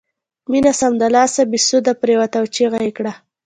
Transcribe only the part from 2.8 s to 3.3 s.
یې کړه